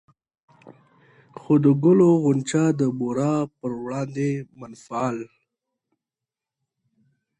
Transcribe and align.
خو 1.39 1.53
د 1.63 1.65
ګلو 1.83 2.09
غونچه 2.23 2.63
د 2.79 2.81
بورا 2.97 3.35
پر 3.57 3.71
وړاندې 3.83 4.29
منفعل 4.59 5.17